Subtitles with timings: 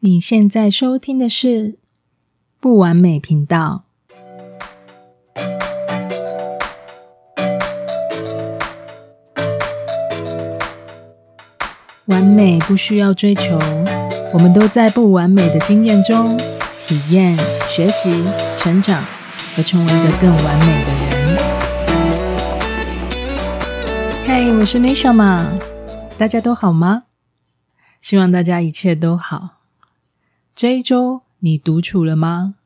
[0.00, 1.76] 你现在收听的是
[2.60, 3.82] 不完美频道。
[12.04, 13.58] 完美不需要追求，
[14.32, 16.38] 我们都在不完美的经验中
[16.86, 17.36] 体验、
[17.68, 18.24] 学习、
[18.56, 19.02] 成长，
[19.56, 21.08] 和成为一个更完美的人。
[24.24, 25.44] 嘿，我是 Neshama，
[26.16, 27.02] 大家都好吗？
[28.00, 29.57] 希望大家一切都好。
[30.58, 32.56] 这一周你独处了吗？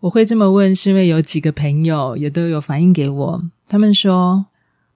[0.00, 4.44] 我会这么问，是因为有几个朋友也都有反映给我，他们说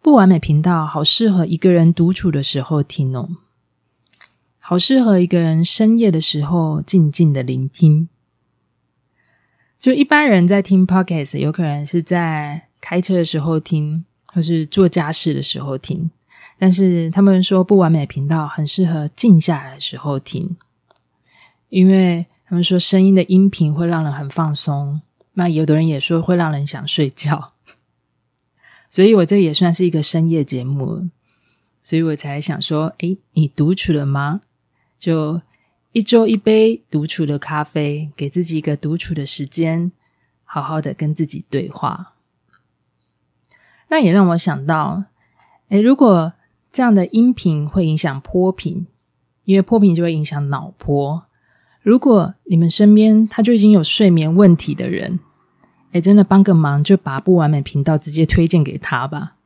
[0.02, 3.30] 不完美频道好适合一个人独处的时候听哦，
[4.58, 8.10] 好适合一个人深夜的时候静静的聆听。
[9.78, 16.10] 就一般人在听 Podcast，有可能是在开车的时候听，或是做家事的时候听，
[16.58, 20.54] 但是他们说不完美频道很适合静下来的时候听。
[21.68, 25.00] 因为他们说声音的音频会让人很放松，
[25.34, 27.52] 那有的人也说会让人想睡觉，
[28.88, 31.08] 所以我这也算是一个深夜节目，
[31.82, 34.42] 所以我才想说，诶，你独处了吗？
[34.98, 35.42] 就
[35.92, 39.90] 一周一杯独处的咖啡，给自己一个独处的时间，
[40.44, 42.14] 好好的跟自己对话。
[43.88, 45.04] 那也让我想到，
[45.68, 46.32] 诶，如果
[46.70, 48.86] 这样的音频会影响波频，
[49.44, 51.24] 因为波频就会影响脑波。
[51.86, 55.20] 如果你们身边他就已经有睡眠问题的人，
[55.92, 59.36] 诶，真的帮个忙，就把不完美频道直接推荐给他吧，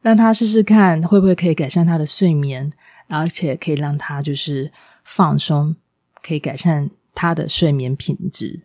[0.00, 2.72] 让他试试看会不会可以改善他的睡眠，
[3.06, 4.72] 而且可以让他就是
[5.04, 5.76] 放松，
[6.22, 8.62] 可以改善他的睡眠品质。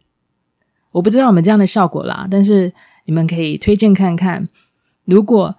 [0.93, 4.47] 我不知道我们这样的效果啦，但是你们可以推荐看看，
[5.03, 5.57] 如果。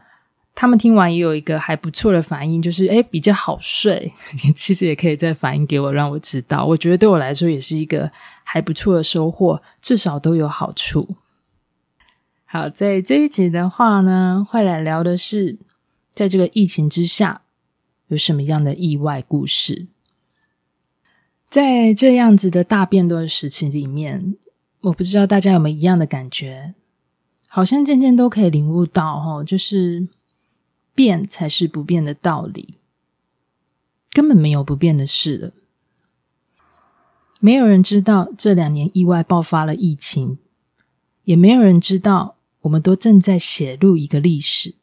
[0.61, 4.13] 他们听完也有一个还不错的反应，就是诶比较好睡。
[4.57, 6.67] 其实也可以再反映给我，让我知道。
[6.67, 8.11] 我觉得对我来说也是一个
[8.43, 11.15] 还不错的收获，至少都有好处。
[12.45, 15.57] 好，在这一集的话呢，会来聊的是，
[16.13, 17.43] 在这个疫情之下，
[18.09, 19.87] 有什么样的意外故事？
[21.49, 24.35] 在这样子的大变动的时期里面，
[24.81, 26.75] 我不知道大家有没有一样的感觉，
[27.47, 30.09] 好像渐渐都可以领悟到，齁，就是。
[30.99, 32.75] 变才是不变的道理，
[34.11, 35.53] 根本没有不变的事了。
[37.39, 40.39] 没有人知道这两年意外爆发了疫情，
[41.23, 44.75] 也没有人知道我们都正在写入一个历史。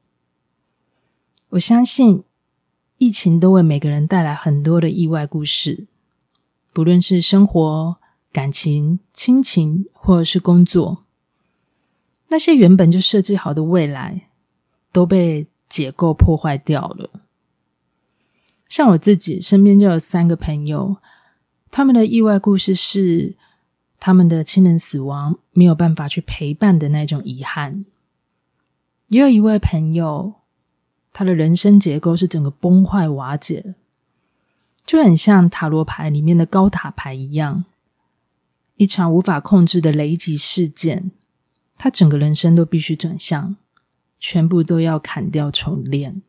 [1.49, 2.23] 我相信，
[2.97, 5.85] 疫情都为每个人带来很多的意外故事，
[6.71, 7.97] 不论是生活、
[8.31, 11.03] 感情、亲情，或者是工作，
[12.29, 14.29] 那些原本就设计好的未来，
[14.93, 17.09] 都被结构破坏掉了。
[18.67, 20.97] 像我自己身边就有三个朋友，
[21.69, 23.35] 他们的意外故事是
[23.99, 27.85] 他们的亲人死亡，没有办法去陪伴的那种遗憾。
[29.07, 30.33] 也有一位朋友，
[31.13, 33.75] 他的人生结构是整个崩坏瓦解，
[34.85, 37.65] 就很像塔罗牌里面的高塔牌一样，
[38.77, 41.11] 一场无法控制的雷击事件，
[41.77, 43.55] 他整个人生都必须转向。
[44.27, 46.23] 全部都要砍掉重练，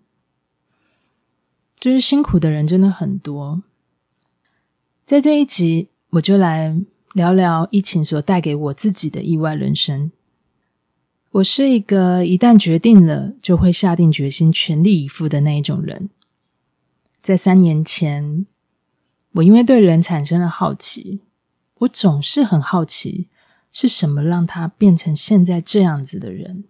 [1.81, 3.63] 就是辛苦的人真的很多。
[5.07, 6.79] 在这一集，我就来
[7.15, 10.13] 聊聊疫情所带给我自己的意外人生。
[11.31, 16.11] 我是一个一旦决定了就会下定决心全力以赴的那一种人。
[17.23, 18.45] 在三年前，
[19.33, 21.23] 我因为对人产生了好奇，
[21.79, 23.29] 我总是很好奇
[23.73, 26.65] 是什么让他变成现在这样子的人。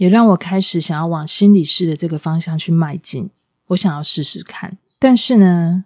[0.00, 3.28] 也让我开始想要往心理师的这个方向去迈进。
[3.66, 5.84] 我想要试试看，但是呢，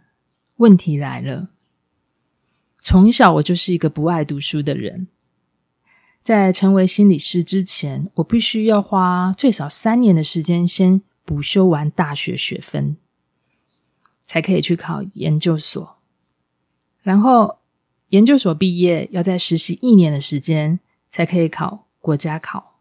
[0.59, 1.49] 问题来了。
[2.81, 5.09] 从小我就是一个不爱读书的人，
[6.23, 12.97] 在成为心理师之前，我必须要花最少三年的时间先补修完大学学分，
[14.25, 15.97] 才可以去考研究所。
[17.03, 17.59] 然后
[18.11, 20.79] 研究所毕业要再实习一年的时间，
[21.11, 22.74] 才可以考国家考。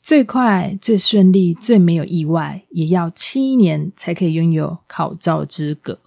[0.00, 5.98] 最快、最顺利、最没有意外，也要七年才可以拥有考照资格。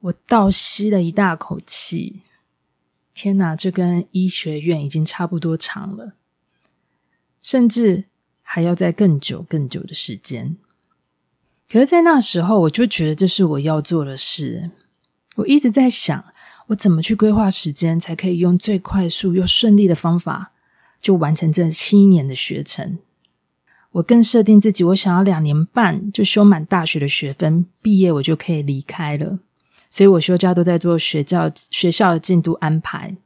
[0.00, 2.20] 我倒吸了一大口气，
[3.14, 6.12] 天哪，这跟医学院已经差不多长了，
[7.40, 8.04] 甚至
[8.42, 10.56] 还要再更久、更久的时间。
[11.68, 14.70] 可是，在那时候，我就觉得这是我要做的事。
[15.36, 16.24] 我一直在想，
[16.66, 20.52] 我怎么去规划时间，才可以用最快速又顺利的方法。
[21.00, 22.98] 就完成这七年的学程，
[23.92, 29.38] 我更设定自己，我想要两年半就修满大学的学分，毕业我就可以离开了，
[29.88, 33.16] 所以我休假都在做学校学校的进度安排。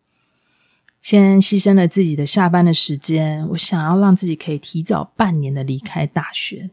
[1.00, 6.69] 先牺牲了自己的下班的时间，我想要让自己可以提早半年的离开大学，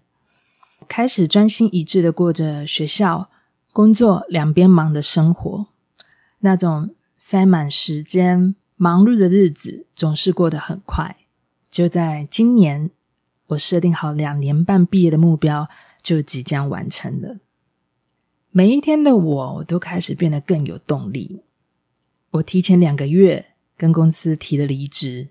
[0.87, 3.29] 开始专心一致的过着学校、
[3.71, 5.67] 工作两边忙的生活。
[6.39, 11.17] 那种塞满时间、忙碌的日子，总是过得很快。
[11.69, 12.89] 就在今年，
[13.47, 15.67] 我设定好两年半毕业的目标，
[16.01, 17.39] 就即将完成了。
[18.51, 21.41] 每一天的我，我都开始变得更有动力。
[22.31, 23.47] 我提前两个月。
[23.79, 25.27] 跟公司提了离职，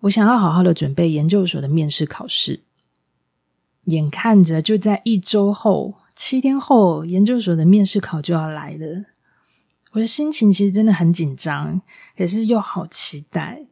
[0.00, 2.60] 我想要好好的准备研究所的面试考试。
[3.84, 9.04] 眼看着就在一周后，七天后，研究所的面试考就要来了。
[9.96, 11.80] 我的心情其实真的很紧张，
[12.18, 13.64] 可是又好期待。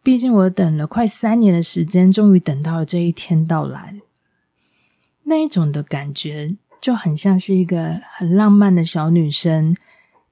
[0.00, 4.00] 毕竟我等了快三年的时间，终于等到了这一天到来。
[5.24, 9.76] 那一种的感觉，就很像是一个很浪漫的小女生。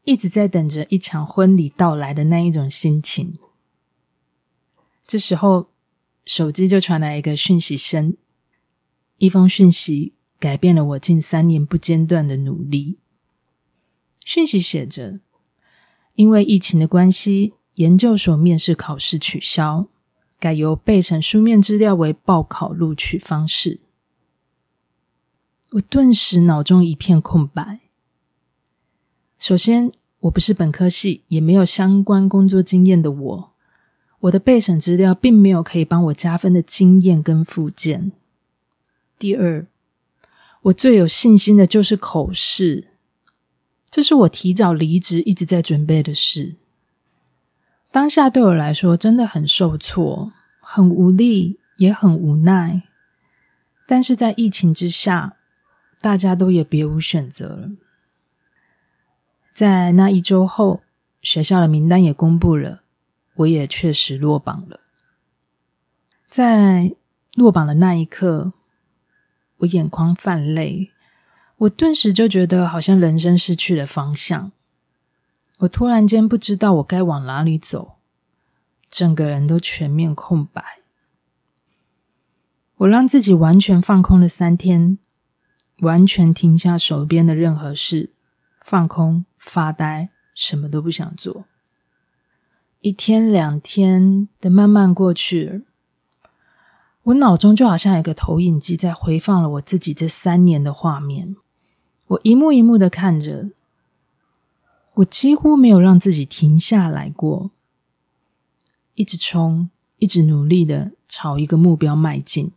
[0.04, 3.36] 一直在等着一场婚礼到来的那一种心情。
[5.06, 5.68] 这时候，
[6.24, 8.16] 手机就传来一个讯息声，
[9.18, 12.99] 一封讯息改变了我近三年不间断的努力。
[14.24, 15.20] 讯息写着
[16.14, 19.86] ：“因为疫情的关系，研究所面试考试取消，
[20.38, 23.80] 改由备审书面资料为报考录取方式。”
[25.72, 27.80] 我顿时脑中一片空白。
[29.38, 33.52] 首先，我不是本科系，也没有相关工作经验的我，
[34.20, 38.12] 我的备审资料并没有可以帮我加分的经验跟附件。
[39.18, 39.66] 第二，
[40.62, 42.89] 我最有信心的就是口试，
[43.90, 46.56] 这是我提早离职一直在准备的事。
[47.90, 52.82] 当下对我来说真的很受挫，很无力，也很无奈。
[53.88, 55.36] 但是在疫情之下，
[56.00, 57.70] 大家都也别无选择了。
[59.52, 60.82] 在那一周后，
[61.20, 62.82] 学校的名单也公布了，
[63.34, 64.78] 我也确实落榜了。
[66.28, 66.94] 在
[67.34, 68.52] 落榜的那一刻，
[69.56, 70.89] 我眼眶泛泪，
[71.60, 74.52] 我顿时就觉得好像人生失去了方向。
[75.58, 77.96] 我突然间不知道我该往哪里走，
[78.88, 80.62] 整个人都全面空白。
[82.76, 84.98] 我让自己完全放空了三天，
[85.80, 88.12] 完全停下手边的任何事，
[88.64, 89.26] 放空。
[89.38, 91.46] 发呆，什么都不想做。
[92.80, 95.64] 一天两天的慢慢过去，
[97.04, 101.36] 我脑中就好像有个投影机在回放了我自己这三年的画面。
[102.10, 103.50] 我一幕一幕的看着，
[104.94, 107.52] 我几乎没有让自己停下来过，
[108.96, 112.50] 一直冲，一直努力的朝一个目标迈进，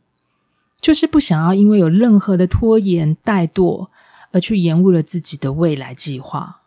[0.81, 3.89] 就是不想要因为有任何的拖延、怠惰
[4.31, 6.61] 而去延误了自己的未来计划。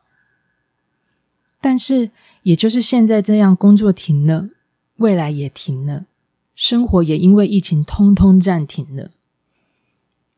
[1.61, 2.13] 但是，
[2.45, 4.51] 也就是现在这样，工作停了，
[4.99, 6.07] 未来也停了，
[6.55, 9.11] 生活也因为疫情通通暂停了。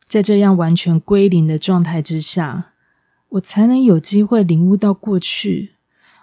[0.08, 2.72] 在这样完全归零的状态之下，
[3.28, 5.75] 我才能有机会领悟到过去，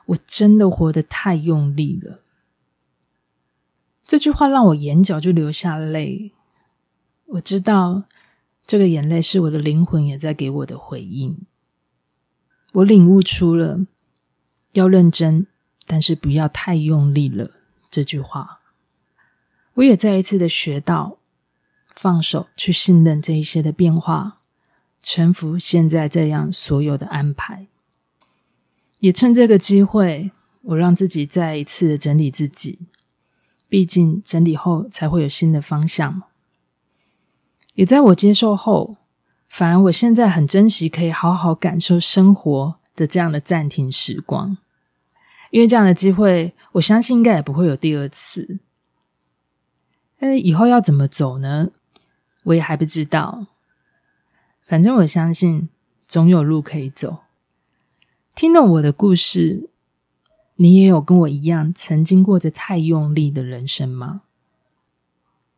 [0.08, 2.22] 我真的活得太用力了。
[4.06, 6.34] 这句话让我眼角就流下泪。
[7.28, 8.04] 我知道，
[8.68, 11.46] 这个眼泪是我的灵魂也在给我的回应。
[12.74, 13.86] 我领悟出了。
[14.74, 15.48] 要认真，
[15.88, 17.52] 但是不要太用力了。
[17.90, 18.60] 这句话，
[19.76, 21.18] 我也再一次的学到，
[21.96, 24.40] 放手去信任这一些的变化，
[25.02, 27.68] 臣服现在这样所有的安排。
[29.00, 32.80] 也趁这个机会，我让自己再一次的整理自己，
[33.70, 36.24] 毕竟整理后才会有新的方向。
[37.74, 38.98] 也在我接受后，
[39.48, 44.58] 反而我现在很珍惜可以好好感受生活的这样的暂停时光。
[45.52, 48.60] 因为这样的机会，我相信应该也不会有第二次。
[50.18, 51.70] 但是以后要怎么走呢？
[52.46, 53.46] 我也还不知道。
[54.64, 55.70] 反正我相信
[56.08, 57.20] 总有路可以走。
[58.34, 59.70] 听了我的故事，
[60.56, 64.24] 你也有跟我一样曾经过着太用力的人生吗？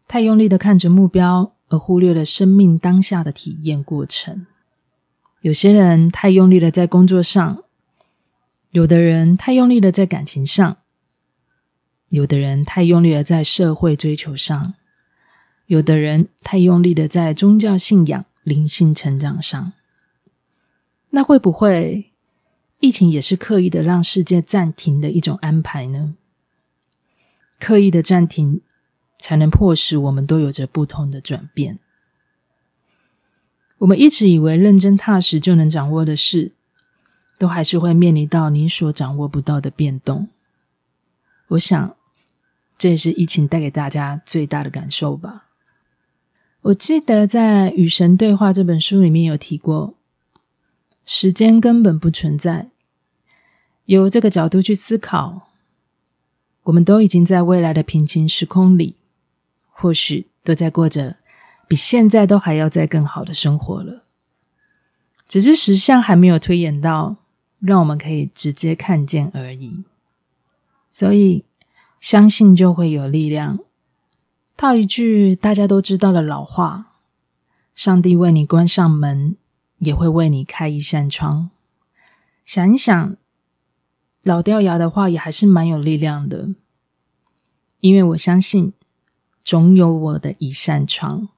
[0.07, 4.45] 太用力的看着目标，而忽略了生命当下的体验过程。
[5.41, 7.63] 有些人太用力的在工作上。
[8.71, 10.77] 有的人太用力的在感情上，
[12.09, 14.75] 有的人太用力的在社会追求上，
[15.67, 19.71] 有的人太用力的在宗教信仰、灵性成长上。
[21.11, 22.11] 那会不会
[22.79, 26.15] 疫情也是刻意的让世界暂停的一种安排呢？
[27.59, 28.61] 刻意的暂停，
[29.19, 31.79] 才能迫使我们都有着不同的转变。
[33.77, 36.53] 我们一直以为认真踏实就能掌握的事。
[37.39, 40.27] 都还是会面临到你所掌握不到的变动。
[41.49, 41.95] 我想，
[42.79, 45.45] 这也是疫情带给大家最大的感受吧。
[46.67, 49.93] 我记得在《与神对话》这本书里面有提过，
[51.05, 52.67] 时间根本不存在。
[53.85, 55.47] 由这个角度去思考，
[56.63, 58.97] 我们都已经在未来的平行时空里，
[59.69, 61.15] 或许都在过着
[61.69, 64.03] 比现在都还要再更好的生活了。
[65.25, 67.15] 只是实相还没有推演到，
[67.59, 69.85] 让我们可以直接看见而已。
[70.91, 71.45] 所以，
[72.01, 73.59] 相信就会有力量。
[74.57, 76.95] 套一句大家都知道的老话
[77.75, 79.37] ：“上帝为你关上门，
[79.77, 81.51] 也会为你开一扇窗。”
[82.43, 83.15] 想一想。
[84.23, 86.49] 老掉牙的话也还是蛮有力量的，
[87.79, 88.73] 因为我相信
[89.41, 91.29] 总有我的一扇窗。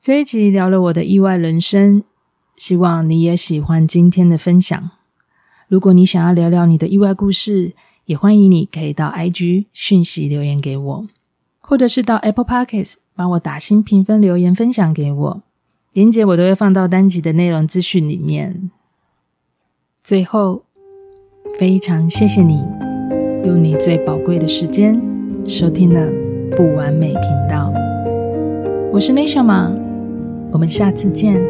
[0.00, 2.02] 这一集聊了我的意外人生，
[2.56, 4.90] 希望你也喜欢今天的分享。
[5.68, 7.74] 如果你想要聊聊你的意外故事，
[8.06, 11.06] 也欢迎你可以到 IG 讯息留言给我，
[11.72, 15.42] 或者是到 Apple Podcast 帮我打新评分留言分享给我，
[15.94, 18.70] 连结我都会放到单集的内容资讯里面。
[20.04, 20.64] 最后。
[21.58, 22.62] 非常谢谢你
[23.44, 25.00] 用你最宝贵的时间
[25.46, 26.10] 收听了
[26.56, 27.72] 不完美频道。
[28.92, 29.70] 我是内夏玛，
[30.52, 31.42] 我们下次见。